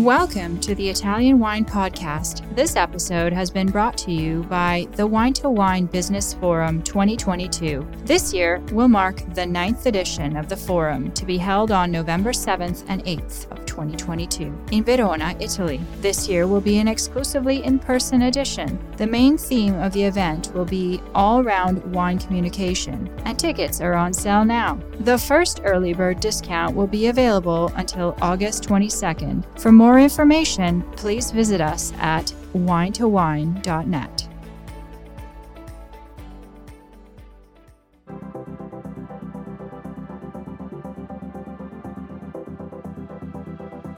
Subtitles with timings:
[0.00, 2.42] Welcome to the Italian Wine Podcast.
[2.56, 7.86] This episode has been brought to you by the Wine to Wine Business Forum 2022.
[8.06, 12.30] This year will mark the ninth edition of the forum to be held on November
[12.30, 15.80] 7th and 8th of 2022 in Verona, Italy.
[16.00, 18.78] This year will be an exclusively in person edition.
[18.96, 23.94] The main theme of the event will be all round wine communication, and tickets are
[23.94, 24.78] on sale now.
[25.00, 29.44] The first early bird discount will be available until August 22nd.
[29.60, 34.29] For more information, please visit us at winetowine.net.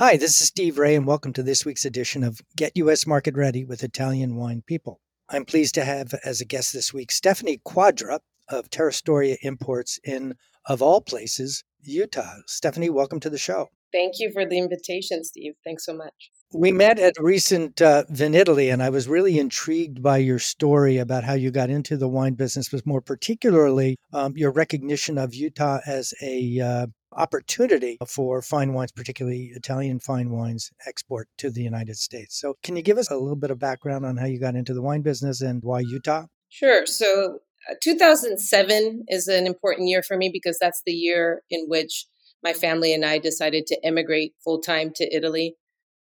[0.00, 3.06] Hi, this is Steve Raye, and welcome to this week's edition of Get U.S.
[3.06, 4.98] Market Ready with Italian Wine People.
[5.28, 10.00] I'm pleased to have as a guest this week Stephanie Quadra of Terra Storia Imports
[10.02, 12.36] in, of all places, Utah.
[12.46, 13.68] Stephanie, welcome to the show.
[13.92, 15.52] Thank you for the invitation, Steve.
[15.64, 16.30] Thanks so much.
[16.52, 21.22] We met at recent uh, Vinitaly, and I was really intrigued by your story about
[21.22, 25.78] how you got into the wine business, but more particularly um, your recognition of Utah
[25.86, 31.96] as a uh, opportunity for fine wines, particularly Italian fine wines, export to the United
[31.96, 32.40] States.
[32.40, 34.74] So, can you give us a little bit of background on how you got into
[34.74, 36.26] the wine business and why Utah?
[36.48, 36.84] Sure.
[36.84, 37.38] So,
[37.70, 42.06] uh, 2007 is an important year for me because that's the year in which
[42.42, 45.54] my family and I decided to emigrate full time to Italy.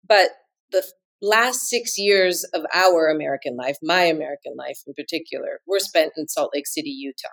[0.06, 0.30] But
[0.70, 0.84] the
[1.22, 6.28] last six years of our American life, my American life in particular, were spent in
[6.28, 7.28] Salt Lake City, Utah.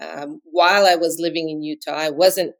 [0.00, 2.54] Um, while I was living in Utah, I wasn't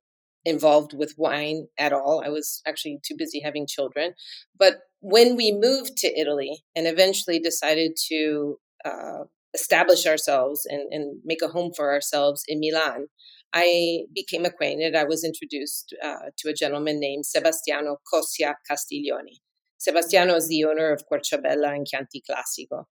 [0.45, 2.23] involved with wine at all.
[2.25, 4.15] I was actually too busy having children.
[4.59, 9.25] But when we moved to Italy and eventually decided to uh,
[9.55, 13.09] establish ourselves and, and, make a home for ourselves in Milan,
[13.53, 14.95] I became acquainted.
[14.95, 19.41] I was introduced uh, to a gentleman named Sebastiano Cossia Castiglioni.
[19.79, 22.85] Sebastiano is the owner of Querciabella and Chianti Classico.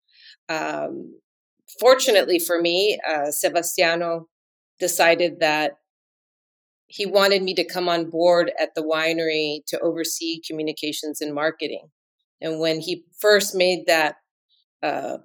[0.49, 1.19] Um,
[1.79, 4.27] fortunately for me, uh, Sebastiano
[4.79, 5.73] decided that
[6.87, 11.87] he wanted me to come on board at the winery to oversee communications and marketing.
[12.41, 14.17] And when he first made that
[14.83, 15.17] uh,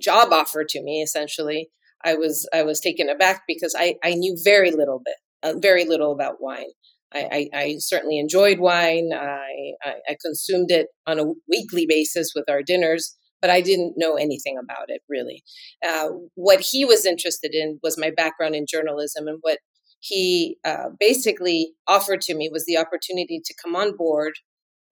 [0.00, 1.70] job offer to me, essentially,
[2.04, 5.84] I was I was taken aback because I I knew very little bit, uh, very
[5.84, 6.70] little about wine.
[7.14, 9.12] I, I, I certainly enjoyed wine.
[9.14, 13.94] I, I, I consumed it on a weekly basis with our dinners, but I didn't
[13.96, 15.42] know anything about it really.
[15.82, 19.58] Uh, what he was interested in was my background in journalism and what
[20.00, 24.34] he uh, basically offered to me was the opportunity to come on board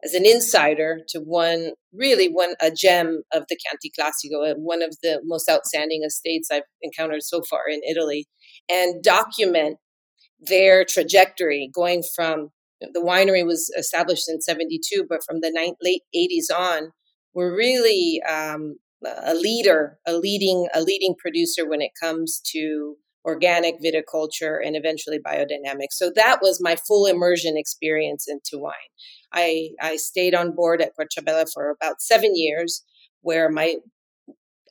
[0.05, 4.83] as an insider to one really one a gem of the Chianti Classico, uh, one
[4.83, 8.27] of the most outstanding estates I've encountered so far in Italy,
[8.69, 9.79] and document
[10.41, 16.03] their trajectory going from the winery was established in 72 but from the ni- late
[16.15, 16.91] 80s on
[17.33, 18.77] we're really um,
[19.25, 25.19] a leader a leading a leading producer when it comes to organic viticulture, and eventually
[25.19, 25.93] biodynamics.
[25.93, 28.73] So that was my full immersion experience into wine.
[29.33, 32.85] I, I stayed on board at Querciabella for about seven years,
[33.23, 33.77] where my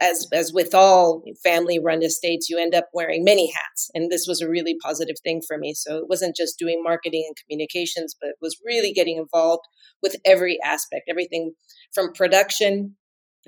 [0.01, 4.25] as as with all family run estates you end up wearing many hats and this
[4.27, 8.13] was a really positive thing for me so it wasn't just doing marketing and communications
[8.19, 9.63] but was really getting involved
[10.03, 11.53] with every aspect everything
[11.93, 12.95] from production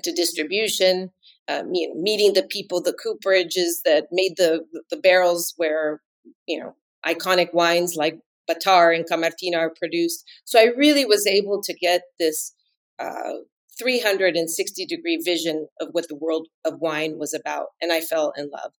[0.02, 1.10] to distribution
[1.48, 6.00] um, you know, meeting the people, the cooperages that made the the barrels where
[6.46, 6.74] you know
[7.06, 8.18] iconic wines like
[8.48, 10.24] Batar and Camartina are produced.
[10.44, 12.54] So I really was able to get this
[12.98, 13.34] uh,
[13.78, 18.50] 360 degree vision of what the world of wine was about, and I fell in
[18.50, 18.72] love.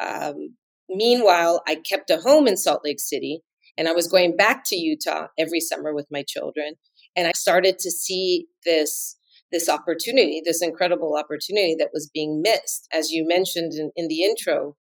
[0.00, 0.56] Um,
[0.88, 3.40] meanwhile, I kept a home in Salt Lake City,
[3.78, 6.74] and I was going back to Utah every summer with my children,
[7.14, 9.16] and I started to see this
[9.52, 12.88] this opportunity, this incredible opportunity that was being missed.
[12.92, 14.76] As you mentioned in, in the intro,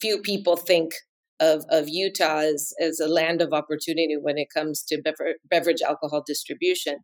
[0.00, 0.92] few people think
[1.38, 5.82] of, of Utah as, as a land of opportunity when it comes to bever- beverage
[5.82, 6.98] alcohol distribution.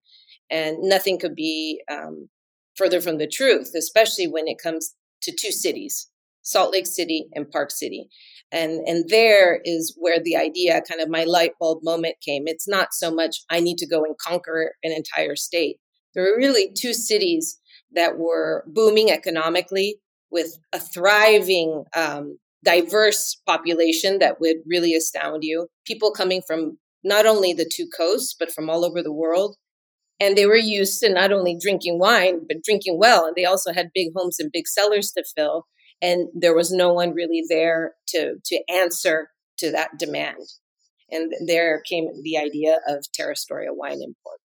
[0.50, 2.29] And nothing could be um,
[2.76, 6.11] further from the truth, especially when it comes to two cities,
[6.43, 8.09] Salt Lake City, and Park City.
[8.52, 12.44] And, and there is where the idea, kind of my light bulb moment came.
[12.47, 15.79] It's not so much I need to go and conquer an entire state.
[16.16, 17.60] There were really two cities
[17.92, 25.68] that were booming economically with a thriving, um, diverse population that would really astound you.
[25.86, 29.56] People coming from not only the two coasts, but from all over the world.
[30.18, 33.26] And they were used to not only drinking wine, but drinking well.
[33.26, 35.66] And they also had big homes and big cellars to fill.
[36.00, 39.28] And there was no one really there to, to answer
[39.58, 40.38] to that demand.
[41.10, 44.36] And there came the idea of Terra Storia wine imports.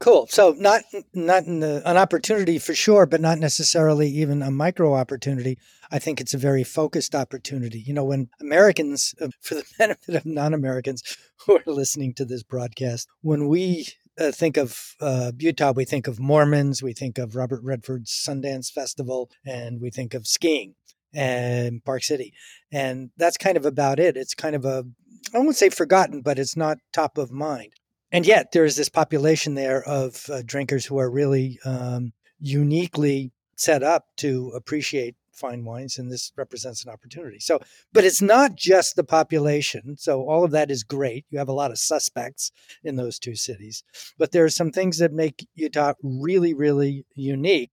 [0.00, 0.26] Cool.
[0.28, 0.82] So not
[1.14, 5.58] not the, an opportunity for sure, but not necessarily even a micro opportunity.
[5.90, 7.78] I think it's a very focused opportunity.
[7.80, 11.02] You know, when Americans, uh, for the benefit of non-Americans
[11.46, 13.86] who are listening to this broadcast, when we
[14.18, 18.70] uh, think of uh, Utah, we think of Mormons, we think of Robert Redford's Sundance
[18.70, 20.74] Festival, and we think of skiing
[21.14, 22.32] and Park City,
[22.72, 24.16] and that's kind of about it.
[24.16, 24.84] It's kind of a
[25.32, 27.72] I won't say forgotten, but it's not top of mind
[28.14, 33.32] and yet there is this population there of uh, drinkers who are really um, uniquely
[33.56, 37.40] set up to appreciate fine wines and this represents an opportunity.
[37.40, 37.58] So
[37.92, 39.96] but it's not just the population.
[39.98, 41.26] So all of that is great.
[41.30, 42.52] You have a lot of suspects
[42.84, 43.82] in those two cities.
[44.16, 47.72] But there are some things that make utah really really unique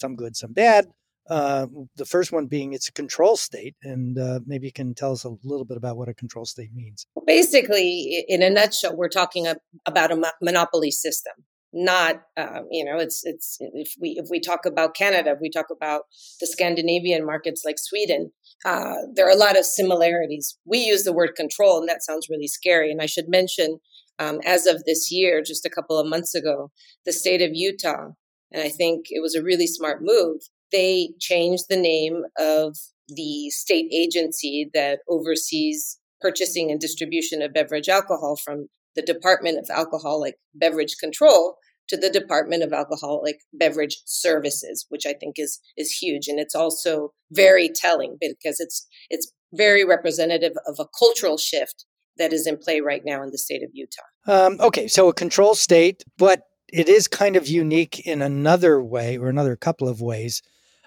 [0.00, 0.86] some good some bad
[1.28, 5.12] uh, the first one being it's a control state, and uh, maybe you can tell
[5.12, 7.06] us a little bit about what a control state means.
[7.26, 9.46] Basically, in a nutshell, we're talking
[9.86, 11.34] about a monopoly system.
[11.72, 15.50] Not, um, you know, it's it's if we if we talk about Canada, if we
[15.50, 16.02] talk about
[16.40, 18.32] the Scandinavian markets like Sweden,
[18.64, 20.58] uh, there are a lot of similarities.
[20.64, 22.90] We use the word control, and that sounds really scary.
[22.90, 23.78] And I should mention,
[24.18, 26.72] um, as of this year, just a couple of months ago,
[27.06, 28.08] the state of Utah,
[28.50, 30.40] and I think it was a really smart move
[30.72, 32.76] they changed the name of
[33.08, 39.70] the state agency that oversees purchasing and distribution of beverage alcohol from the Department of
[39.70, 41.56] Alcoholic Beverage Control
[41.88, 46.54] to the Department of Alcoholic Beverage Services, which I think is is huge, and it's
[46.54, 51.84] also very telling because it's it's very representative of a cultural shift
[52.16, 54.02] that is in play right now in the state of Utah.
[54.26, 59.18] Um, okay, so a control state, but it is kind of unique in another way
[59.18, 60.42] or another couple of ways.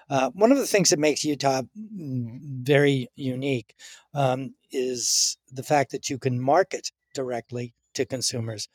[0.08, 3.74] Uh, one of the things that makes Utah very unique
[4.14, 8.68] um, is the fact that you can market directly to consumers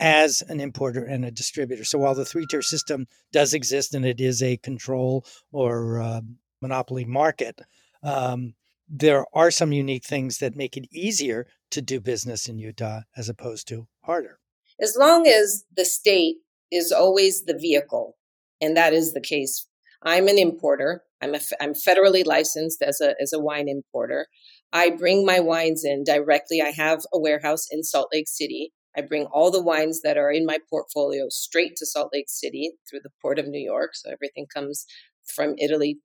[0.00, 1.84] as an importer and a distributor.
[1.84, 6.20] So while the three tier system does exist and it is a control or uh,
[6.60, 7.60] monopoly market,
[8.02, 8.54] um,
[8.88, 13.28] there are some unique things that make it easier to do business in Utah as
[13.28, 14.38] opposed to harder.
[14.80, 16.36] As long as the state
[16.70, 18.16] is always the vehicle,
[18.60, 19.66] and that is the case
[20.04, 21.02] I'm an importer.
[21.22, 24.26] I'm a, I'm federally licensed as a as a wine importer.
[24.72, 26.60] I bring my wines in directly.
[26.60, 28.72] I have a warehouse in Salt Lake City.
[28.96, 32.72] I bring all the wines that are in my portfolio straight to Salt Lake City
[32.88, 33.90] through the port of New York.
[33.94, 34.86] So everything comes
[35.34, 35.98] from Italy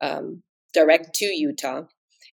[0.00, 0.42] um,
[0.72, 1.82] direct to Utah.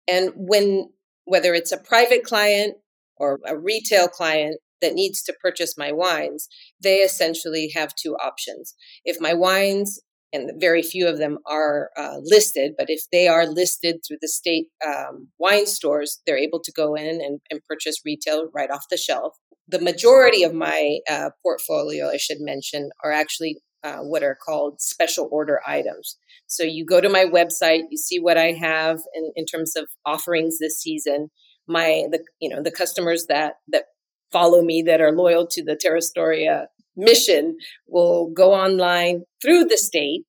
[0.08, 0.90] And when
[1.24, 2.76] whether it's a private client
[3.16, 6.48] or a retail client that needs to purchase my wines,
[6.82, 8.74] they essentially have two options.
[9.04, 10.00] If my wines
[10.32, 12.74] and very few of them are uh, listed.
[12.78, 16.94] But if they are listed through the state um, wine stores, they're able to go
[16.94, 19.34] in and, and, purchase retail right off the shelf.
[19.68, 24.80] The majority of my uh, portfolio, I should mention, are actually uh, what are called
[24.80, 26.16] special order items.
[26.46, 29.88] So you go to my website, you see what I have in, in terms of
[30.04, 31.30] offerings this season.
[31.68, 33.84] My the you know the customers that that
[34.32, 36.66] follow me that are loyal to the Terra Storia
[37.00, 40.22] mission will go online through the state.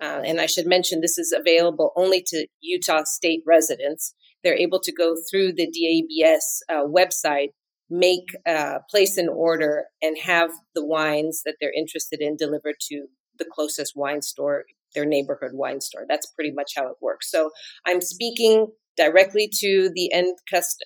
[0.00, 4.14] Uh, and I should mention this is available only to Utah state residents.
[4.42, 7.50] They're able to go through the DABS uh, website,
[7.88, 13.06] make uh, place an order, and have the wines that they're interested in delivered to
[13.38, 16.04] the closest wine store, their neighborhood wine store.
[16.08, 17.30] That's pretty much how it works.
[17.30, 17.50] So
[17.86, 18.66] I'm speaking
[18.96, 20.36] directly to the end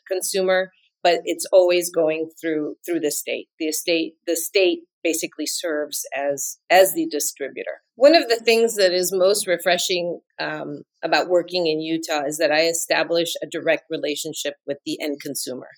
[0.06, 0.70] consumer,
[1.06, 3.46] but it's always going through through the state.
[3.60, 7.82] The state the state basically serves as as the distributor.
[7.94, 12.50] One of the things that is most refreshing um, about working in Utah is that
[12.50, 15.68] I establish a direct relationship with the end consumer,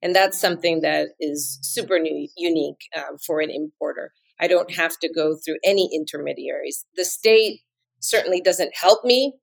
[0.00, 4.12] and that's something that is super new, unique um, for an importer.
[4.40, 6.86] I don't have to go through any intermediaries.
[6.96, 7.60] The state
[8.00, 9.34] certainly doesn't help me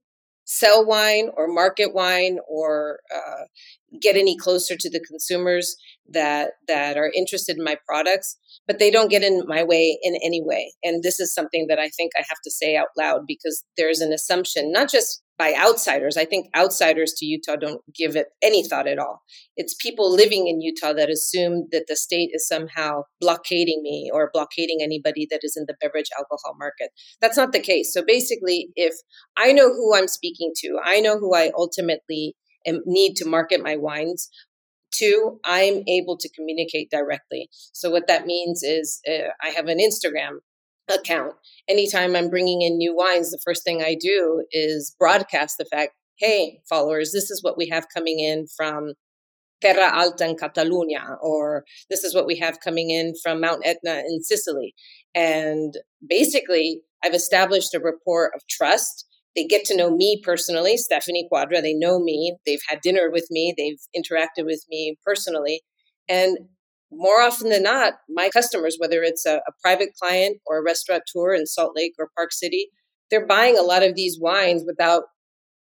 [0.46, 3.44] sell wine or market wine or uh,
[4.02, 5.76] get any closer to the consumers
[6.10, 8.38] that that are interested in my products
[8.68, 10.74] but they don't get in my way in any way.
[10.84, 14.02] And this is something that i think i have to say out loud because there's
[14.02, 18.68] an assumption not just by outsiders i think outsiders to utah don't give it any
[18.68, 19.22] thought at all.
[19.58, 24.30] It's people living in utah that assume that the state is somehow blockading me or
[24.34, 26.90] blockading anybody that is in the beverage alcohol market.
[27.22, 27.94] That's not the case.
[27.94, 28.94] So basically if
[29.38, 33.76] i know who i'm speaking to i know who i ultimately need to market my
[33.76, 34.30] wines
[34.98, 37.50] Two, I'm able to communicate directly.
[37.74, 40.38] So what that means is uh, I have an Instagram
[40.90, 41.34] account.
[41.68, 45.94] Anytime I'm bringing in new wines, the first thing I do is broadcast the fact,
[46.18, 48.94] hey, followers, this is what we have coming in from
[49.62, 54.00] Terra Alta in Catalunya, or this is what we have coming in from Mount Etna
[54.08, 54.76] in Sicily.
[55.14, 55.74] And
[56.08, 59.06] basically, I've established a rapport of trust
[59.36, 61.62] they get to know me personally, Stephanie Quadra.
[61.62, 62.36] They know me.
[62.46, 63.54] They've had dinner with me.
[63.58, 65.62] They've interacted with me personally.
[66.08, 66.38] And
[66.92, 71.34] more often than not, my customers, whether it's a, a private client or a restaurateur
[71.34, 72.70] in Salt Lake or Park City,
[73.12, 75.04] they're buying a lot of these wines without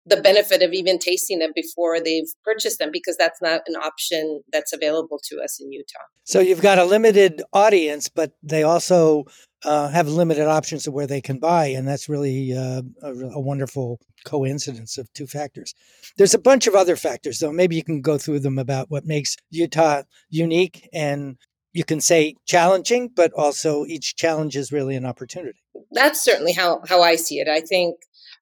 [0.07, 4.43] the benefit of even tasting them before they've purchased them because that's not an option
[4.53, 6.05] that's available to us in Utah.
[6.25, 9.25] So you've got a limited audience, but they also
[9.65, 13.41] uh, have limited options of where they can buy, and that's really uh, a, a,
[13.41, 15.75] wonderful coincidence of two factors.
[16.17, 17.53] There's a bunch of other factors, though.
[17.53, 21.37] Maybe you can go through them about what makes Utah unique, and
[21.73, 25.61] you can say challenging, but also each challenge is really an opportunity.
[25.93, 27.49] That's certainly how how I see it.
[27.49, 27.97] I think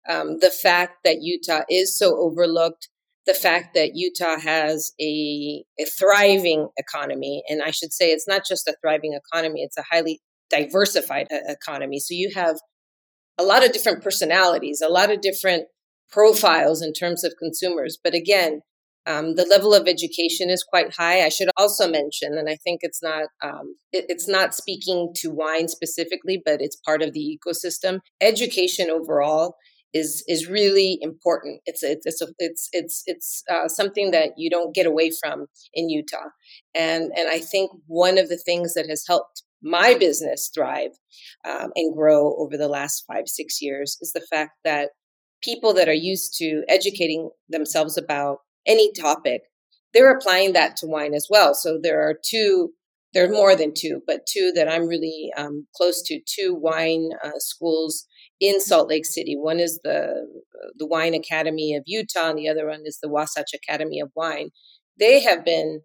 [0.08, 2.88] um, the fact that Utah is so overlooked
[3.26, 8.44] the fact that Utah has a, a thriving economy, and I should say it's not
[8.44, 10.20] just a thriving economy, it's a highly
[10.52, 11.98] diversified economy.
[11.98, 12.56] So you have
[13.38, 15.64] a lot of different personalities, a lot of different
[16.10, 17.98] profiles in terms of consumers.
[18.02, 18.60] But again,
[19.06, 21.24] um, the level of education is quite high.
[21.24, 25.30] I should also mention, and I think it's not um, it, it's not speaking to
[25.30, 27.98] wine specifically, but it's part of the ecosystem.
[28.20, 29.56] Education overall
[29.92, 31.62] is is really important.
[31.66, 35.88] It's it's it's it's it's, it's uh, something that you don't get away from in
[35.88, 36.28] Utah,
[36.72, 40.90] and and I think one of the things that has helped my business thrive
[41.48, 44.90] um, and grow over the last five, six years is the fact that
[45.42, 49.42] people that are used to educating themselves about any topic,
[49.92, 51.54] they're applying that to wine as well.
[51.54, 52.70] So there are two,
[53.12, 57.10] there are more than two, but two that I'm really um, close to, two wine
[57.22, 58.06] uh, schools
[58.40, 59.36] in Salt Lake City.
[59.36, 60.26] One is the
[60.76, 64.50] the Wine Academy of Utah, and the other one is the Wasatch Academy of Wine.
[64.98, 65.82] They have been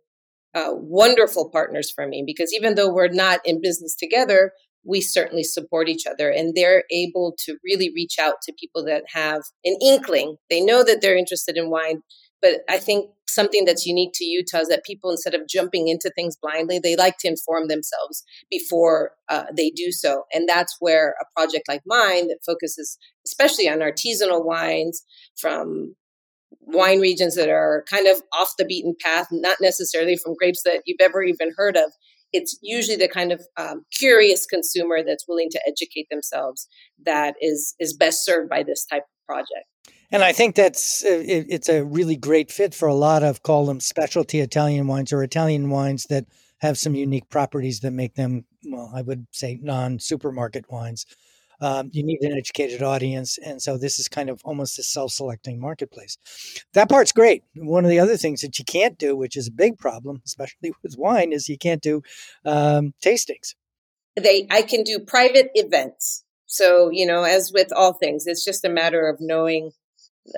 [0.56, 4.51] uh, wonderful partners for me because even though we're not in business together,
[4.84, 9.04] we certainly support each other and they're able to really reach out to people that
[9.13, 10.38] have an inkling.
[10.50, 12.01] They know that they're interested in wine,
[12.42, 16.10] but I think something that's unique to Utah is that people, instead of jumping into
[16.16, 20.24] things blindly, they like to inform themselves before uh, they do so.
[20.34, 25.04] And that's where a project like mine that focuses especially on artisanal wines
[25.36, 25.96] from
[26.62, 30.82] wine regions that are kind of off the beaten path, not necessarily from grapes that
[30.86, 31.92] you've ever even heard of.
[32.34, 36.68] It's usually the kind of um, curious consumer that's willing to educate themselves
[37.06, 39.66] that is is best served by this type of project.
[40.12, 43.66] And I think that's uh, it's a really great fit for a lot of call
[43.66, 46.25] them specialty Italian wines or Italian wines that
[46.60, 51.06] have some unique properties that make them well, I would say non supermarket wines
[51.59, 53.37] um, you need an educated audience.
[53.37, 56.17] And so this is kind of almost a self selecting marketplace.
[56.73, 57.43] That part's great.
[57.55, 60.73] One of the other things that you can't do, which is a big problem, especially
[60.83, 62.01] with wine, is you can't do
[62.45, 63.55] um, tastings.
[64.15, 66.23] They, I can do private events.
[66.47, 69.71] So, you know, as with all things, it's just a matter of knowing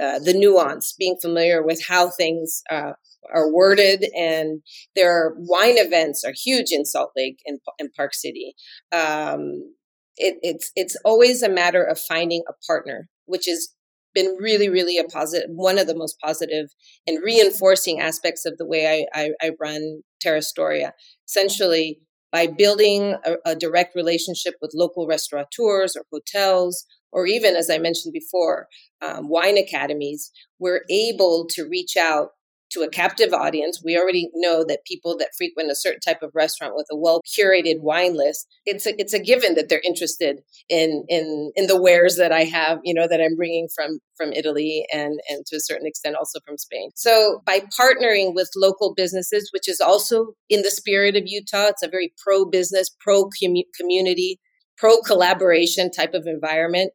[0.01, 2.93] uh, the nuance, being familiar with how things uh,
[3.33, 4.05] are worded.
[4.17, 4.61] And
[4.95, 8.55] their wine events are huge in Salt Lake and, and Park City.
[8.91, 9.73] Um,
[10.19, 13.69] it, it's it's always a matter of finding a partner, which has
[14.13, 16.67] been really, really a positive, one of the most positive
[17.07, 20.93] and reinforcing aspects of the way I, I, I run Terra Storia.
[21.27, 21.99] Essentially,
[22.31, 27.77] by building a, a direct relationship with local restaurateurs or hotels, or even, as I
[27.77, 28.67] mentioned before,
[29.01, 32.29] um, wine academies, we're able to reach out
[32.71, 33.81] to a captive audience.
[33.83, 37.21] We already know that people that frequent a certain type of restaurant with a well
[37.27, 41.81] curated wine list, it's a, it's a given that they're interested in in in the
[41.81, 45.55] wares that I have, you know, that I'm bringing from from Italy and and to
[45.55, 46.89] a certain extent also from Spain.
[46.95, 51.83] So by partnering with local businesses, which is also in the spirit of Utah, it's
[51.83, 53.29] a very pro business, pro
[53.77, 54.39] community,
[54.77, 56.91] pro collaboration type of environment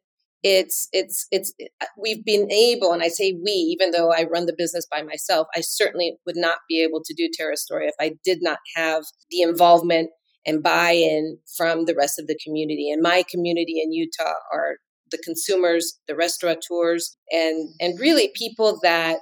[0.47, 4.45] it's it's it's uh, we've been able and i say we even though i run
[4.45, 7.95] the business by myself i certainly would not be able to do terra storia if
[7.99, 10.09] i did not have the involvement
[10.45, 12.91] and buy-in from the rest of the community.
[12.91, 14.77] And my community in utah are
[15.11, 19.19] the consumers the restaurateurs and and really people that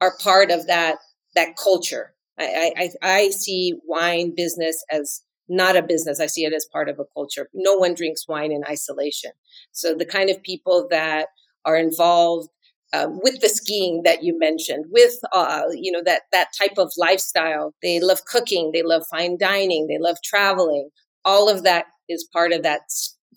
[0.00, 0.96] are part of that
[1.34, 2.14] that culture.
[2.38, 6.20] I i, I see wine business as not a business.
[6.20, 7.48] I see it as part of a culture.
[7.54, 9.32] No one drinks wine in isolation.
[9.72, 11.28] So the kind of people that
[11.64, 12.48] are involved
[12.92, 16.92] uh, with the skiing that you mentioned, with uh, you know that that type of
[16.96, 20.90] lifestyle, they love cooking, they love fine dining, they love traveling.
[21.24, 22.82] All of that is part of that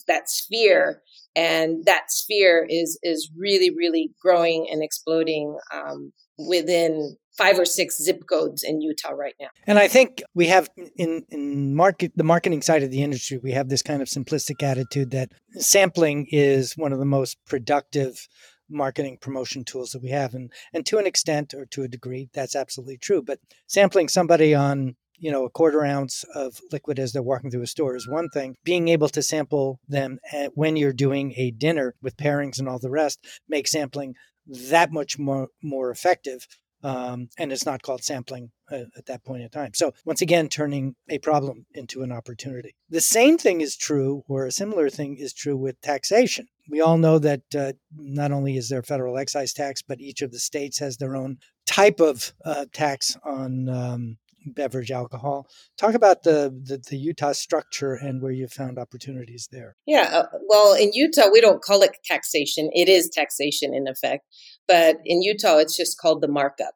[0.08, 1.02] that sphere,
[1.36, 8.02] and that sphere is is really really growing and exploding um, within five or six
[8.02, 9.48] zip codes in Utah right now.
[9.66, 13.52] And I think we have in in market the marketing side of the industry, we
[13.52, 18.28] have this kind of simplistic attitude that sampling is one of the most productive
[18.70, 22.30] marketing promotion tools that we have and and to an extent or to a degree
[22.34, 27.12] that's absolutely true but sampling somebody on you know a quarter ounce of liquid as
[27.12, 30.20] they're walking through a store is one thing being able to sample them
[30.54, 34.16] when you're doing a dinner with pairings and all the rest makes sampling
[34.48, 36.48] that much more more effective
[36.84, 39.72] um, and it's not called sampling uh, at that point in time.
[39.74, 42.76] So, once again, turning a problem into an opportunity.
[42.90, 46.48] The same thing is true, or a similar thing is true with taxation.
[46.70, 50.32] We all know that uh, not only is there federal excise tax, but each of
[50.32, 54.18] the states has their own type of uh, tax on um,
[54.54, 55.48] beverage alcohol.
[55.78, 59.76] Talk about the, the, the Utah structure and where you found opportunities there.
[59.86, 64.26] Yeah, uh, well, in Utah we don't call it taxation; it is taxation in effect.
[64.68, 66.74] But in Utah, it's just called the markup.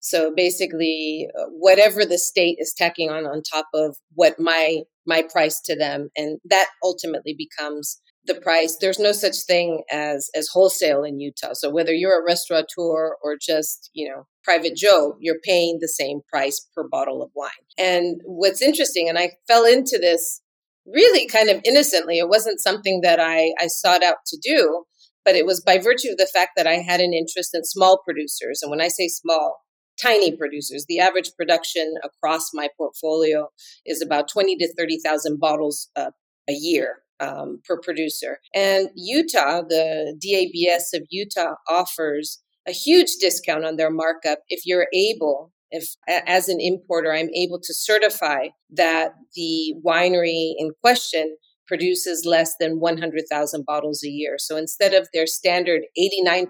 [0.00, 5.22] So basically, uh, whatever the state is tacking on on top of what my my
[5.22, 8.76] price to them, and that ultimately becomes the price.
[8.80, 11.52] There's no such thing as as wholesale in Utah.
[11.52, 16.20] So whether you're a restaurateur or just you know private Joe, you're paying the same
[16.28, 17.50] price per bottle of wine.
[17.78, 20.40] And what's interesting, and I fell into this
[20.86, 22.18] really kind of innocently.
[22.18, 24.84] It wasn't something that I I sought out to do
[25.24, 28.00] but it was by virtue of the fact that I had an interest in small
[28.04, 28.60] producers.
[28.62, 29.56] And when I say small,
[30.00, 33.48] tiny producers, the average production across my portfolio
[33.86, 36.10] is about 20 to 30,000 bottles uh,
[36.48, 38.38] a year um, per producer.
[38.54, 44.88] And Utah, the DABS of Utah offers a huge discount on their markup if you're
[44.94, 52.24] able if as an importer i'm able to certify that the winery in question produces
[52.26, 54.36] less than 100,000 bottles a year.
[54.38, 56.46] So instead of their standard 89%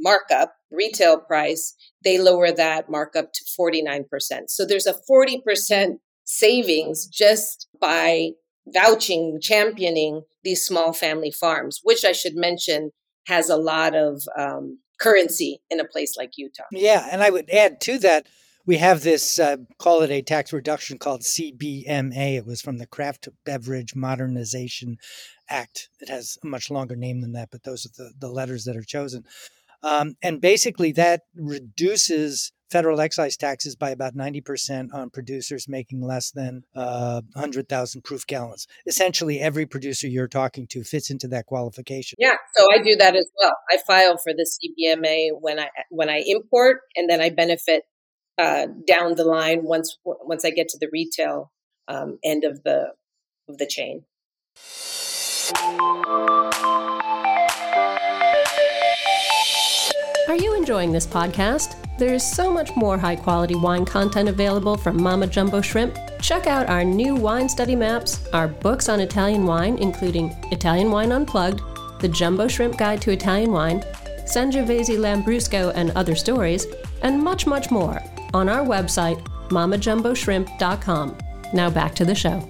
[0.00, 4.04] markup retail price, they lower that markup to 49%.
[4.48, 8.30] So there's a 40% savings just by
[8.66, 12.90] vouching, championing these small family farms, which I should mention
[13.26, 16.64] has a lot of um, currency in a place like Utah.
[16.72, 17.08] Yeah.
[17.10, 18.26] And I would add to that
[18.66, 22.36] we have this uh, call it a tax reduction called CBMA.
[22.36, 24.96] It was from the Craft Beverage Modernization
[25.48, 25.88] Act.
[26.00, 28.76] It has a much longer name than that, but those are the, the letters that
[28.76, 29.24] are chosen.
[29.82, 36.30] Um, and basically, that reduces federal excise taxes by about 90% on producers making less
[36.30, 38.66] than uh, 100,000 proof gallons.
[38.86, 42.16] Essentially, every producer you're talking to fits into that qualification.
[42.18, 43.52] Yeah, so I do that as well.
[43.70, 47.84] I file for the CBMA when I when I import, and then I benefit
[48.38, 51.52] uh, down the line once once I get to the retail
[51.88, 52.92] um, end of the
[53.48, 54.04] of the chain.
[60.28, 61.76] Are you enjoying this podcast?
[61.98, 65.96] There is so much more high quality wine content available from Mama Jumbo Shrimp.
[66.20, 71.12] Check out our new wine study maps, our books on Italian wine, including Italian Wine
[71.12, 71.60] Unplugged,
[72.00, 73.84] The Jumbo Shrimp Guide to Italian Wine,
[74.24, 76.66] Sangiovese Lambrusco and Other Stories,
[77.02, 78.02] and much, much more
[78.34, 81.16] on our website, mamajumboshrimp.com.
[81.54, 82.40] Now back to the show.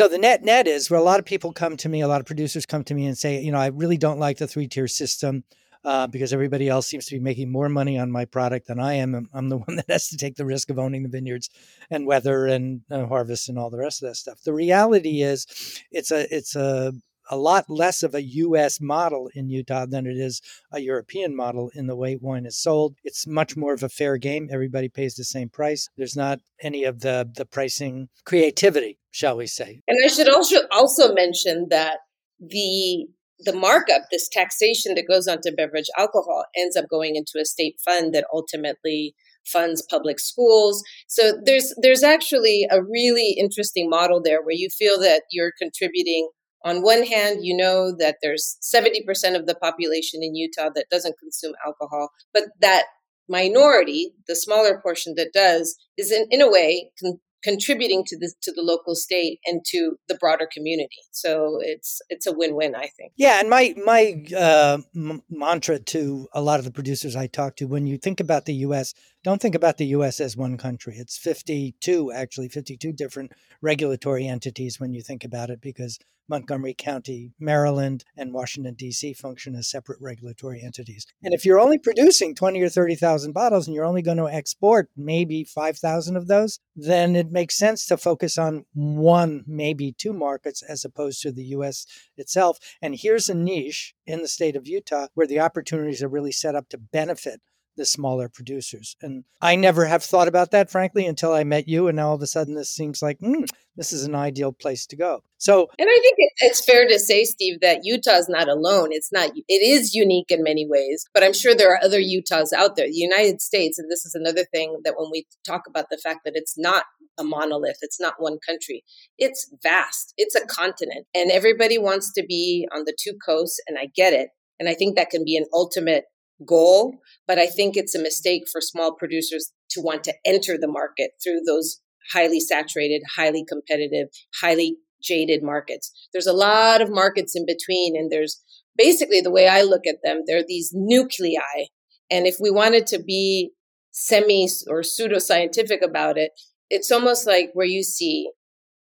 [0.00, 2.20] So the net net is where a lot of people come to me, a lot
[2.20, 4.66] of producers come to me and say, you know, I really don't like the three
[4.66, 5.44] tier system
[5.84, 8.94] uh, because everybody else seems to be making more money on my product than I
[8.94, 9.28] am.
[9.34, 11.50] I'm, the one that has to take the risk of owning the vineyards
[11.90, 14.40] and weather and uh, harvest and all the rest of that stuff.
[14.42, 15.46] The reality is,
[15.90, 16.94] it's a it's a
[17.30, 18.80] a lot less of a U.S.
[18.80, 22.96] model in Utah than it is a European model in the way wine is sold.
[23.04, 24.48] It's much more of a fair game.
[24.52, 25.88] Everybody pays the same price.
[25.96, 29.80] There's not any of the the pricing creativity, shall we say?
[29.86, 31.98] And I should also also mention that
[32.40, 33.06] the
[33.42, 37.76] the markup, this taxation that goes onto beverage alcohol, ends up going into a state
[37.84, 39.14] fund that ultimately
[39.46, 40.82] funds public schools.
[41.08, 46.28] So there's there's actually a really interesting model there where you feel that you're contributing
[46.64, 51.18] on one hand, you know that there's 70% of the population in Utah that doesn't
[51.18, 52.84] consume alcohol, but that
[53.28, 58.32] minority, the smaller portion that does, is in, in a way con- contributing to the
[58.42, 60.98] to the local state and to the broader community.
[61.12, 63.12] So it's it's a win win, I think.
[63.16, 67.56] Yeah, and my my uh, m- mantra to a lot of the producers I talk
[67.56, 70.20] to, when you think about the U.S., don't think about the U.S.
[70.20, 70.96] as one country.
[70.96, 75.98] It's fifty two, actually, fifty two different regulatory entities when you think about it, because
[76.30, 79.14] Montgomery County, Maryland, and Washington, D.C.
[79.14, 81.04] function as separate regulatory entities.
[81.22, 84.88] And if you're only producing 20 or 30,000 bottles and you're only going to export
[84.96, 90.62] maybe 5,000 of those, then it makes sense to focus on one, maybe two markets
[90.62, 91.84] as opposed to the U.S.
[92.16, 92.58] itself.
[92.80, 96.54] And here's a niche in the state of Utah where the opportunities are really set
[96.54, 97.40] up to benefit
[97.80, 98.94] the smaller producers.
[99.00, 101.88] And I never have thought about that, frankly, until I met you.
[101.88, 104.84] And now all of a sudden, this seems like mm, this is an ideal place
[104.88, 105.22] to go.
[105.38, 108.90] So, and I think it's fair to say, Steve, that Utah is not alone.
[108.92, 109.30] It's not.
[109.34, 112.86] It is unique in many ways, but I'm sure there are other Utahs out there.
[112.86, 116.20] The United States, and this is another thing that when we talk about the fact
[116.26, 116.84] that it's not
[117.18, 118.84] a monolith, it's not one country.
[119.16, 120.12] It's vast.
[120.18, 124.12] It's a continent, and everybody wants to be on the two coasts, and I get
[124.12, 124.28] it.
[124.58, 126.04] And I think that can be an ultimate
[126.46, 130.68] goal, but I think it's a mistake for small producers to want to enter the
[130.68, 131.80] market through those
[132.12, 134.08] highly saturated, highly competitive,
[134.40, 135.92] highly jaded markets.
[136.12, 138.42] There's a lot of markets in between, and there's
[138.76, 141.66] basically the way I look at them, they're these nuclei.
[142.10, 143.52] And if we wanted to be
[143.92, 146.32] semi or pseudo scientific about it,
[146.68, 148.30] it's almost like where you see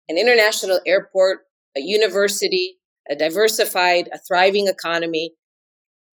[0.08, 1.40] an international airport,
[1.76, 2.78] a university,
[3.10, 5.32] a diversified, a thriving economy,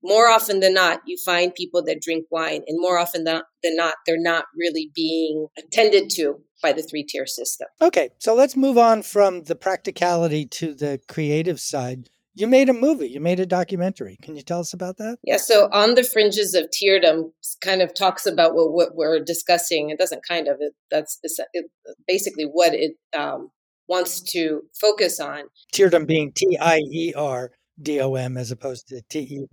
[0.06, 3.96] more often than not, you find people that drink wine, and more often than not,
[4.06, 7.68] they're not really being attended to by the three tier system.
[7.82, 12.10] Okay, so let's move on from the practicality to the creative side.
[12.38, 14.18] You made a movie, you made a documentary.
[14.22, 15.18] Can you tell us about that?
[15.24, 19.90] Yeah, so On the Fringes of Tierdom kind of talks about what, what we're discussing.
[19.90, 21.18] It doesn't kind of, it, that's
[21.54, 21.66] it,
[22.08, 23.52] basically what it um,
[23.88, 25.44] wants to focus on.
[25.74, 29.48] Tierdom being T I E R DOM as opposed to TEAR.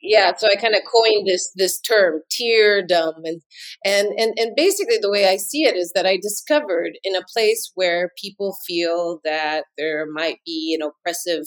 [0.00, 3.42] Yeah, so I kind of coined this this term, tierdom, and
[3.84, 7.24] and and and basically the way I see it is that I discovered in a
[7.32, 11.44] place where people feel that there might be an oppressive,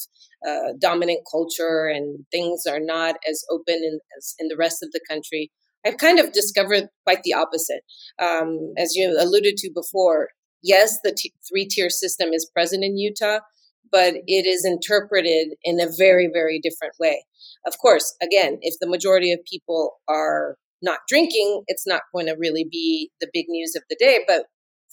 [0.47, 4.91] uh, dominant culture and things are not as open in, as in the rest of
[4.91, 5.51] the country.
[5.85, 7.81] I've kind of discovered quite the opposite.
[8.21, 10.29] Um, as you alluded to before,
[10.61, 13.39] yes, the t- three tier system is present in Utah,
[13.91, 17.25] but it is interpreted in a very, very different way.
[17.65, 22.35] Of course, again, if the majority of people are not drinking, it's not going to
[22.37, 24.19] really be the big news of the day.
[24.27, 24.45] But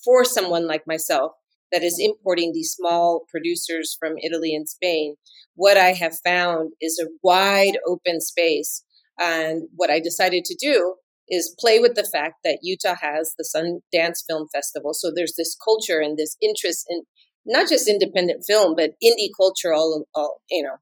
[0.04, 1.32] for someone like myself
[1.72, 5.16] that is importing these small producers from Italy and Spain,
[5.54, 8.84] what I have found is a wide open space.
[9.18, 10.96] And what I decided to do
[11.28, 14.92] is play with the fact that Utah has the Sundance Film Festival.
[14.94, 17.02] So there's this culture and this interest in
[17.46, 20.76] not just independent film, but indie culture all, all you know,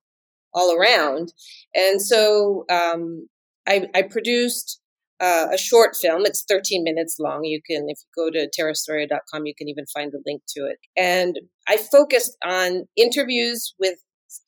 [0.53, 1.33] all around.
[1.74, 3.29] And so um,
[3.66, 4.81] I, I, produced
[5.20, 6.22] uh, a short film.
[6.24, 7.44] It's 13 minutes long.
[7.44, 10.79] You can, if you go to terrastoria.com, you can even find the link to it.
[10.96, 13.98] And I focused on interviews with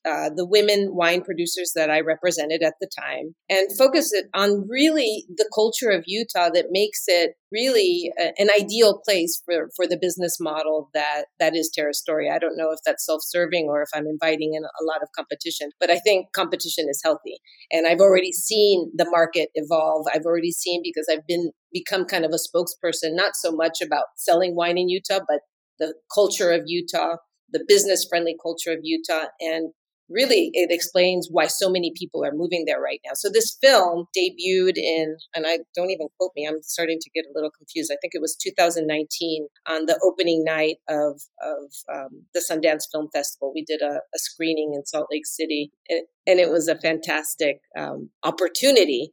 [0.05, 4.67] uh, the women wine producers that I represented at the time and focus it on
[4.69, 9.87] really the culture of Utah that makes it really a, an ideal place for, for
[9.87, 12.33] the business model that, that is Terra Storia.
[12.33, 15.69] I don't know if that's self-serving or if I'm inviting in a lot of competition,
[15.79, 17.37] but I think competition is healthy.
[17.71, 20.07] And I've already seen the market evolve.
[20.13, 24.05] I've already seen because I've been become kind of a spokesperson, not so much about
[24.15, 25.39] selling wine in Utah, but
[25.79, 27.17] the culture of Utah,
[27.51, 29.71] the business friendly culture of Utah and
[30.09, 33.11] really it explains why so many people are moving there right now.
[33.13, 37.25] So this film debuted in, and I don't even quote me, I'm starting to get
[37.25, 37.91] a little confused.
[37.91, 43.09] I think it was 2019 on the opening night of, of um, the Sundance Film
[43.13, 43.51] Festival.
[43.53, 47.59] We did a, a, screening in Salt Lake City, and, and it was a fantastic
[47.77, 49.11] um, opportunity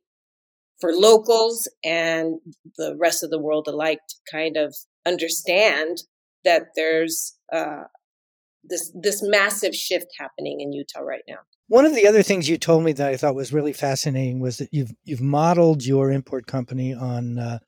[0.80, 2.40] for locals and
[2.76, 4.74] the rest of the world alike to kind of
[5.06, 6.02] understand
[6.44, 7.84] that there's uh,
[8.68, 11.38] this this massive shift happening in Utah right now.
[11.68, 14.58] One of the other things you told me that I thought was really fascinating was
[14.58, 17.58] that you've you've modeled your import company on uh,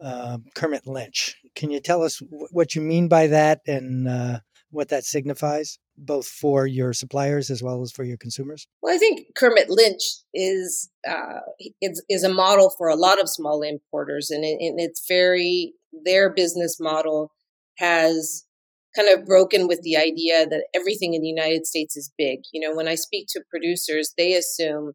[0.00, 1.36] uh, Kermit Lynch.
[1.54, 4.40] Can you tell us w- what you mean by that and uh,
[4.70, 5.78] what that signifies?
[5.96, 8.66] both for your suppliers as well as for your consumers?
[8.82, 10.02] Well, I think Kermit Lynch
[10.34, 11.40] is uh,
[11.80, 15.74] is, is a model for a lot of small importers, and, it, and it's very
[16.04, 17.32] their business model
[17.76, 18.44] has
[18.94, 22.40] kind of broken with the idea that everything in the United States is big.
[22.52, 24.92] You know, when I speak to producers, they assume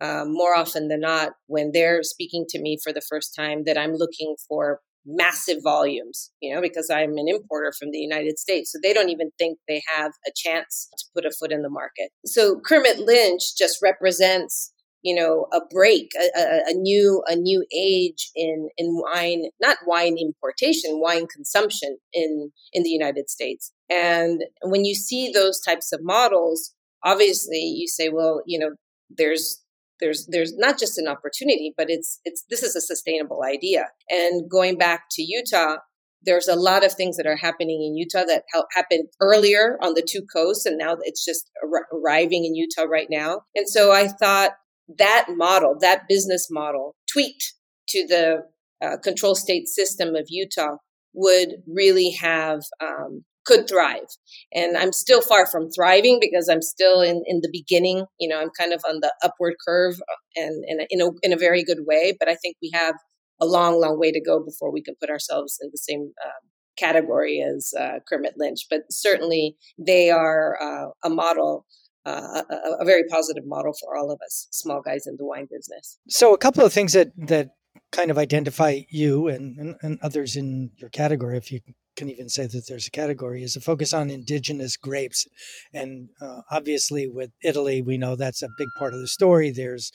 [0.00, 3.78] um, more often than not when they're speaking to me for the first time that
[3.78, 8.70] I'm looking for massive volumes, you know, because I'm an importer from the United States.
[8.70, 11.70] So they don't even think they have a chance to put a foot in the
[11.70, 12.10] market.
[12.26, 17.64] So Kermit Lynch just represents you know a break a, a, a, new a new
[17.74, 24.42] age in in wine not wine importation wine consumption in in the united states and
[24.62, 28.70] when you see those types of models obviously you say well you know
[29.10, 29.62] there's
[30.00, 34.50] there's there's not just an opportunity but it's it's this is a sustainable idea and
[34.50, 35.76] going back to utah
[36.22, 38.42] there's a lot of things that are happening in Utah that
[38.74, 43.06] happened earlier on the two coasts, and now it's just ar- arriving in Utah right
[43.08, 43.42] now.
[43.54, 44.52] And so I thought
[44.96, 47.54] that model, that business model, tweaked
[47.88, 48.42] to the
[48.84, 50.76] uh, control state system of Utah
[51.14, 54.06] would really have um, could thrive.
[54.52, 58.04] And I'm still far from thriving because I'm still in, in the beginning.
[58.20, 61.32] You know, I'm kind of on the upward curve uh, and, and in, a, in
[61.32, 62.14] a very good way.
[62.18, 62.94] But I think we have
[63.40, 66.50] a long, long way to go before we can put ourselves in the same um,
[66.76, 68.66] category as uh, Kermit Lynch.
[68.68, 71.64] But certainly they are uh, a model
[72.08, 75.98] a, a, very positive model for all of us small guys in the wine business.
[76.08, 77.50] So, a couple of things that that
[77.92, 81.60] kind of identify you and, and, and others in your category, if you
[81.96, 85.26] can even say that there's a category, is a focus on indigenous grapes.
[85.72, 89.50] And uh, obviously, with Italy, we know that's a big part of the story.
[89.50, 89.90] There's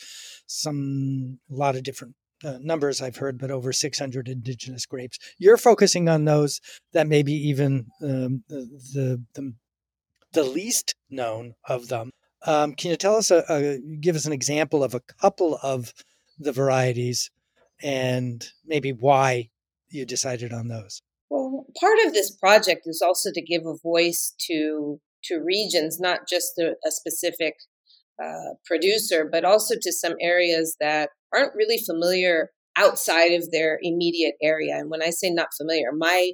[0.47, 5.17] some a lot of different uh, numbers I've heard, but over 600 indigenous grapes.
[5.37, 6.59] You're focusing on those
[6.91, 9.53] that maybe even um, the, the the
[10.41, 12.09] least known of them.
[12.47, 15.93] Um, can you tell us, a, a, give us an example of a couple of
[16.39, 17.29] the varieties
[17.83, 19.49] and maybe why
[19.89, 21.03] you decided on those?
[21.29, 26.27] Well, part of this project is also to give a voice to to regions, not
[26.27, 27.55] just a, a specific
[28.21, 34.35] uh, producer, but also to some areas that aren't really familiar outside of their immediate
[34.41, 34.75] area.
[34.75, 36.33] And when I say not familiar, my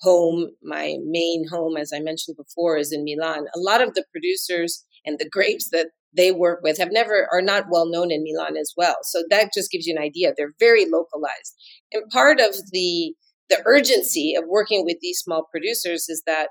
[0.00, 3.46] home, my main home, as I mentioned before, is in Milan.
[3.54, 7.42] A lot of the producers and the grapes that they work with have never are
[7.42, 8.96] not well known in Milan as well.
[9.02, 10.32] So that just gives you an idea.
[10.36, 11.54] They're very localized.
[11.92, 13.14] And part of the
[13.48, 16.48] the urgency of working with these small producers is that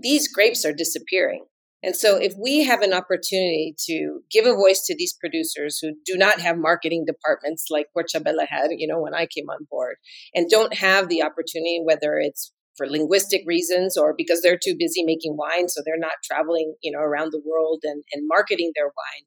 [0.00, 1.46] these grapes are disappearing.
[1.82, 5.92] And so, if we have an opportunity to give a voice to these producers who
[6.04, 9.96] do not have marketing departments like Querciabella had, you know, when I came on board,
[10.34, 15.04] and don't have the opportunity, whether it's for linguistic reasons or because they're too busy
[15.04, 18.86] making wine, so they're not traveling, you know, around the world and, and marketing their
[18.86, 19.24] wine.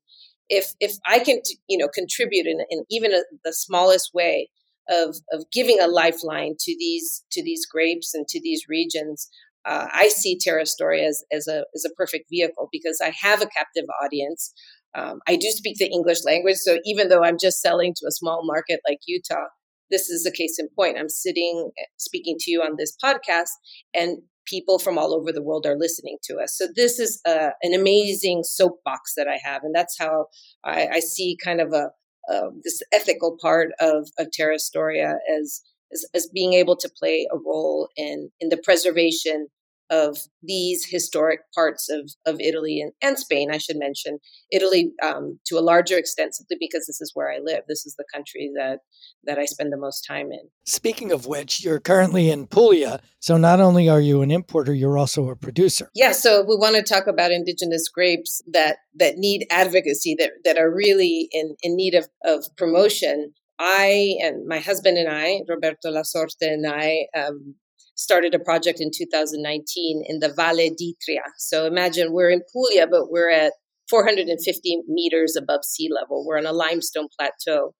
[0.49, 4.49] If if I can, you know, contribute in, in even a, the smallest way
[4.89, 9.29] of of giving a lifeline to these to these grapes and to these regions,
[9.65, 13.41] uh, I see Terra Storia as, as, a, as a perfect vehicle because I have
[13.41, 14.53] a captive audience.
[14.95, 16.57] Um, I do speak the English language.
[16.57, 19.47] So even though I'm just selling to a small market like Utah,
[19.91, 20.97] this is a case in point.
[20.97, 23.49] I'm sitting eh, speaking to you on this podcast,
[23.93, 26.57] and people from all over the world are listening to us.
[26.57, 30.27] So this is a, uh, an amazing soapbox that I have, and that's how
[30.63, 31.89] I, I see kind of a,
[32.31, 35.61] a, this ethical part of of Terra Storia as
[35.93, 39.47] as, as being able to play a role in in the preservation
[39.91, 44.19] of these historic parts of, of Italy and, and Spain, I should mention.
[44.49, 47.63] Italy um, to a larger extent, simply because this is where I live.
[47.67, 48.79] This is the country that,
[49.25, 50.49] that I spend the most time in.
[50.65, 53.01] Speaking of which, you're currently in Puglia.
[53.19, 55.89] So not only are you an importer, you're also a producer.
[55.93, 60.57] Yeah, so we want to talk about indigenous grapes that, that need advocacy, that, that
[60.57, 63.33] are really in, in need of, of promotion.
[63.61, 67.55] I and my husband and I, Roberto Lasorte and I, um,
[67.93, 71.21] started a project in 2019 in the Valle d'Itria.
[71.37, 73.53] So imagine we're in Puglia, but we're at
[73.89, 76.25] 450 meters above sea level.
[76.25, 77.75] We're on a limestone plateau,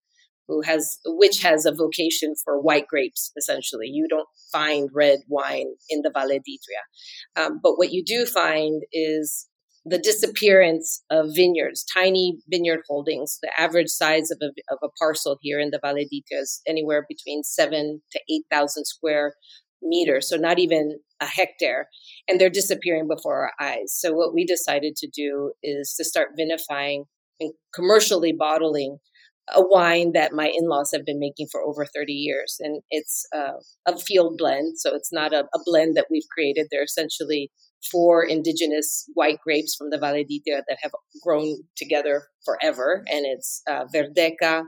[0.48, 3.32] who has which has a vocation for white grapes.
[3.36, 8.28] Essentially, you don't find red wine in the Valle d'Itria, um, but what you do
[8.28, 9.48] find is
[9.86, 13.40] the disappearance of vineyards, tiny vineyard holdings.
[13.42, 17.44] The average size of a, of a parcel here in the Valle is anywhere between
[17.44, 19.34] seven to 8,000 square
[19.82, 21.88] meters, so not even a hectare,
[22.28, 23.94] and they're disappearing before our eyes.
[23.98, 27.06] So what we decided to do is to start vinifying
[27.40, 28.98] and commercially bottling
[29.50, 33.54] a wine that my in-laws have been making for over 30 years and it's uh,
[33.88, 37.52] a field blend so it's not a, a blend that we've created they're essentially
[37.90, 40.92] four indigenous white grapes from the Valle d'Itria that have
[41.24, 43.04] grown together forever.
[43.08, 44.66] And it's uh, Verdeca,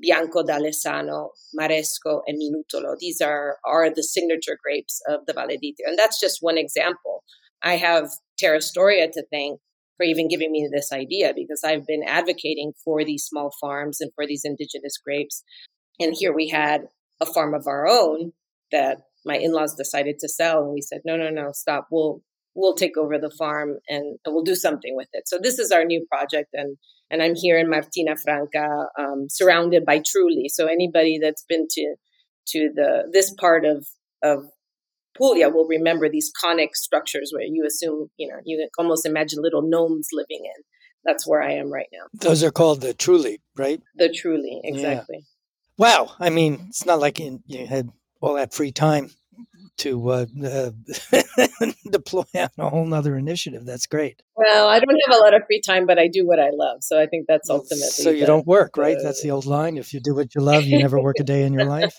[0.00, 2.96] Bianco d'Alessano, Maresco, and Minutolo.
[2.98, 5.86] These are, are the signature grapes of the Valle d'Itria.
[5.86, 7.24] And that's just one example.
[7.62, 9.60] I have Terra Storia to thank
[9.96, 14.10] for even giving me this idea because I've been advocating for these small farms and
[14.14, 15.42] for these indigenous grapes.
[16.00, 16.88] And here we had
[17.20, 18.32] a farm of our own
[18.72, 21.88] that my in-laws decided to sell and we said no no no stop.
[21.90, 22.22] We'll
[22.54, 25.26] we'll take over the farm and, we'll do something with it.
[25.26, 26.76] So this is our new project and
[27.10, 30.48] and i'm here in martina franca um, surrounded by truly.
[30.48, 31.94] So anybody that's been to
[32.48, 33.86] to the this part of
[34.22, 34.46] of
[35.16, 39.62] Puglia will remember these conic structures where you assume, you know, you almost imagine little
[39.62, 40.62] gnomes living in.
[41.04, 42.06] That's where I am right now.
[42.14, 43.80] Those are called the Trulli, right?
[43.96, 45.18] The Trulli, exactly.
[45.18, 45.24] Yeah.
[45.76, 46.10] Wow.
[46.18, 49.10] I mean, it's not like you, you had all that free time
[49.78, 50.70] to uh, uh,
[51.90, 53.66] deploy on a whole nother initiative.
[53.66, 54.22] That's great.
[54.36, 56.78] Well, I don't have a lot of free time, but I do what I love.
[56.82, 57.88] So I think that's ultimately.
[57.88, 58.96] So you the, don't work, right?
[59.02, 59.76] that's the old line.
[59.76, 61.94] If you do what you love, you never work a day in your life.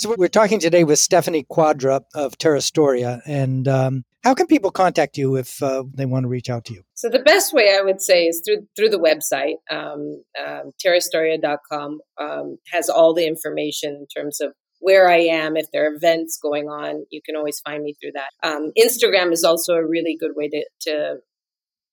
[0.00, 3.20] So we're talking today with Stephanie Quadra of Terra Storia.
[3.26, 6.72] And um, how can people contact you if uh, they want to reach out to
[6.72, 6.84] you?
[6.94, 9.56] So the best way I would say is through through the website.
[9.70, 15.66] Um, um, TerraStoria.com um, has all the information in terms of where I am, if
[15.70, 18.30] there are events going on, you can always find me through that.
[18.42, 21.16] Um, Instagram is also a really good way to, to,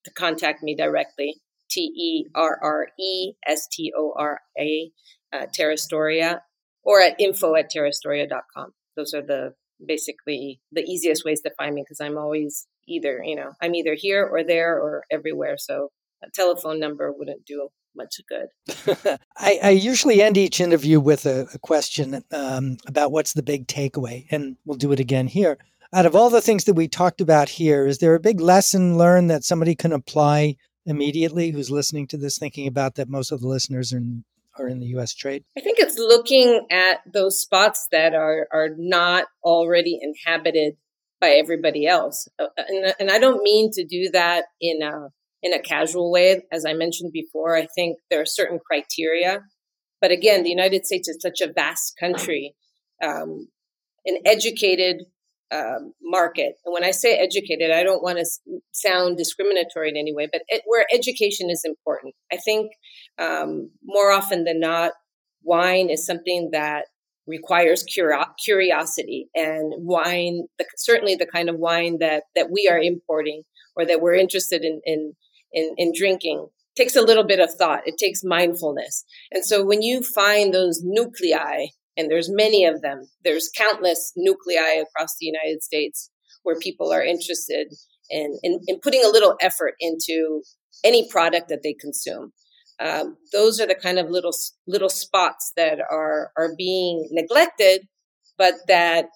[0.05, 1.41] to contact me directly.
[1.69, 4.91] T E R R E S T O R A,
[5.33, 6.39] uh, Terrastoria,
[6.87, 8.71] or at info at terrastoria.com.
[8.95, 9.53] Those are the
[9.85, 13.93] basically the easiest ways to find me because I'm always either, you know, I'm either
[13.95, 15.57] here or there or everywhere.
[15.59, 15.89] So
[16.23, 19.19] a telephone number wouldn't do much good.
[19.37, 23.67] I, I, usually end each interview with a, a question um, about what's the big
[23.67, 25.57] takeaway, and we'll do it again here.
[25.93, 28.97] Out of all the things that we talked about here, is there a big lesson
[28.97, 33.41] learned that somebody can apply immediately who's listening to this, thinking about that most of
[33.41, 34.23] the listeners are in,
[34.59, 35.13] are in the U.S.
[35.13, 35.43] trade?
[35.57, 40.75] I think it's looking at those spots that are are not already inhabited
[41.19, 45.09] by everybody else, uh, and, and I don't mean to do that in a
[45.43, 46.43] in a casual way.
[46.51, 49.41] As I mentioned before, I think there are certain criteria.
[49.99, 52.55] But again, the United States is such a vast country,
[53.03, 53.47] um,
[54.05, 55.05] an educated
[55.51, 56.55] um, market.
[56.65, 60.41] And when I say educated, I don't want to sound discriminatory in any way, but
[60.49, 62.15] it, where education is important.
[62.31, 62.71] I think
[63.19, 64.91] um, more often than not,
[65.43, 66.85] wine is something that
[67.25, 73.43] requires curiosity and wine, certainly the kind of wine that, that we are importing
[73.75, 75.13] or that we're interested in, in
[75.51, 77.81] in, in drinking takes a little bit of thought.
[77.85, 79.03] It takes mindfulness.
[79.31, 84.81] And so when you find those nuclei, and there's many of them, there's countless nuclei
[84.81, 86.11] across the United States
[86.43, 87.73] where people are interested
[88.09, 90.43] in, in, in putting a little effort into
[90.83, 92.31] any product that they consume.
[92.79, 94.33] Um, those are the kind of little
[94.67, 97.87] little spots that are are being neglected,
[98.37, 99.07] but that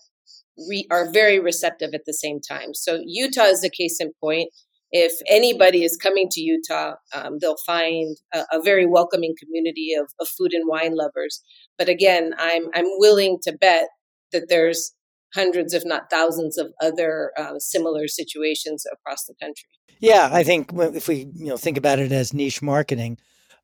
[0.69, 2.73] re- are very receptive at the same time.
[2.73, 4.49] So Utah is a case in point
[4.91, 10.07] if anybody is coming to Utah, um, they'll find a, a, very welcoming community of,
[10.19, 11.41] of, food and wine lovers.
[11.77, 13.87] But again, I'm I'm willing to bet
[14.33, 14.93] that there's
[15.33, 19.69] hundreds, if not thousands, of other uh, similar situations across the country.
[19.99, 23.17] Yeah, I think if we you know think about it as niche marketing,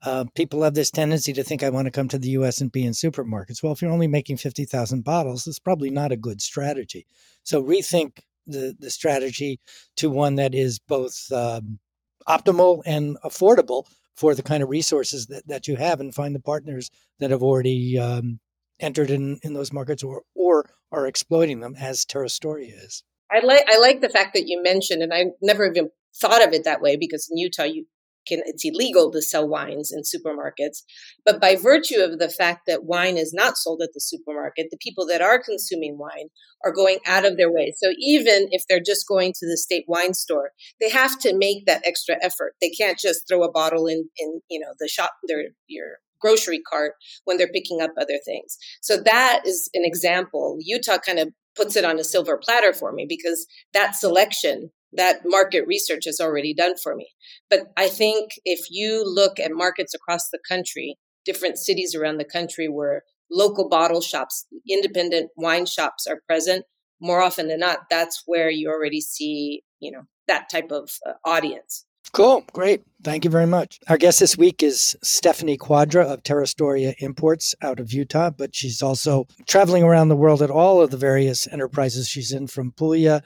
[0.04, 2.62] uh, people have this tendency to think I want to come to the U.S.
[2.62, 3.64] and be in supermarkets.
[3.64, 7.08] Well, if you're only making fifty thousand bottles, it's probably not a good strategy.
[7.44, 9.60] So rethink the, the strategy
[9.98, 11.80] to one that is both um,
[12.28, 16.40] optimal and affordable for the kind of resources that, that you have and find the
[16.40, 18.40] partners that have already um,
[18.80, 23.04] entered in, in those markets or, or are exploiting them as Terra Storia is.
[23.32, 26.54] I like I like the fact that you mentioned, and I never even thought of
[26.54, 27.86] it that way because in Utah you
[28.28, 30.84] can, it's illegal to sell wines in supermarkets.
[31.26, 34.78] But by virtue of the fact that wine is not sold at the supermarket, the
[34.82, 36.30] people that are consuming wine
[36.64, 37.74] are going out of their way.
[37.78, 41.66] So even if they're just going to the state wine store, they have to make
[41.66, 42.54] that extra effort.
[42.62, 46.62] They can't just throw a bottle in, in, you know, the shop, their, your grocery
[46.68, 46.94] cart
[47.26, 48.58] when they're picking up other things.
[48.82, 50.58] So that is an example.
[50.60, 55.22] Utah kind of puts it on a silver platter for me because that selection that
[55.26, 57.08] market research is already done for me.
[57.50, 60.96] But I think if you look at markets across the country,
[61.26, 66.66] different cities around the country where local bottle shops, independent wine shops are present,
[67.00, 71.14] more often than not, that's where you already see, you know, that type of uh,
[71.26, 71.86] audience.
[72.14, 72.44] Cool.
[72.54, 72.84] Great.
[73.04, 73.80] Thank you very much.
[73.90, 78.56] Our guest this week is Stephanie Quadra of Terra Storia Imports out of Utah, but
[78.56, 82.72] she's also traveling around the world at all of the various enterprises she's in from
[82.72, 83.24] Puglia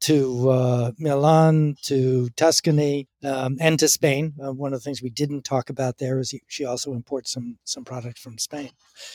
[0.00, 4.34] to uh, Milan to Tuscany um, and to Spain.
[4.42, 7.58] Uh, one of the things we didn't talk about there is she also imports some
[7.64, 8.70] some product from Spain.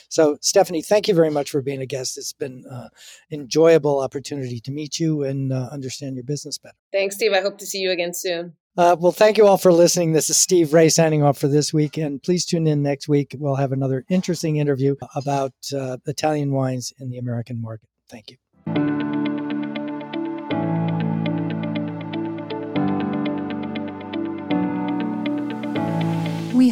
[0.09, 2.17] So, Stephanie, thank you very much for being a guest.
[2.17, 2.89] It's been an uh,
[3.31, 6.75] enjoyable opportunity to meet you and uh, understand your business better.
[6.91, 7.33] Thanks, Steve.
[7.33, 8.53] I hope to see you again soon.
[8.75, 10.13] Uh, well, thank you all for listening.
[10.13, 11.97] This is Steve Raye signing off for this week.
[11.97, 13.35] And please tune in next week.
[13.37, 17.87] We'll have another interesting interview about uh, Italian wines in the American market.
[18.09, 19.12] Thank you.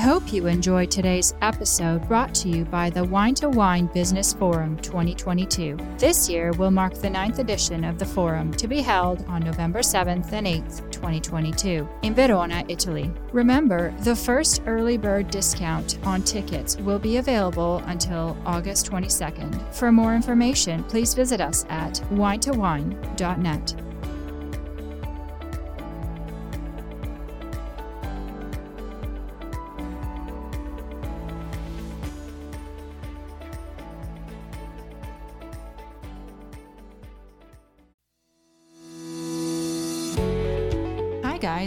[0.01, 4.75] Hope you enjoyed today's episode brought to you by the Wine to Wine Business Forum
[4.77, 5.77] 2022.
[5.99, 9.81] This year will mark the ninth edition of the forum to be held on November
[9.81, 13.11] 7th and 8th, 2022, in Verona, Italy.
[13.31, 19.71] Remember, the first early bird discount on tickets will be available until August 22nd.
[19.71, 23.90] For more information, please visit us at winetowine.net.